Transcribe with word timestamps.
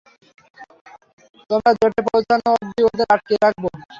তোমরা 1.49 1.71
জেটে 1.79 2.01
পৌঁছানো 2.07 2.47
অব্ধি 2.55 2.81
ওদের 2.87 3.07
আটকিয়ে 3.13 3.43
রাখবো। 3.45 3.67